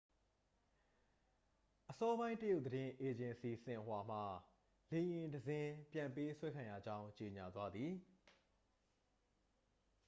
[1.89, 4.19] အစောပိုင်း တရုတ်သတင်း အေဂျင်စီ ဆင်ဟွာမှ
[4.91, 7.93] လေယာဉ်တစ်စီး ပြန်ပေးဆွဲခံရကြောင်း ကြေငြာသွားသည်